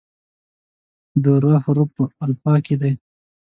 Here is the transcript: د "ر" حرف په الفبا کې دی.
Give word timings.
د 1.23 1.25
"ر" 1.41 1.43
حرف 1.65 1.89
په 1.97 2.03
الفبا 2.25 2.55
کې 2.65 2.75
دی. 2.81 2.91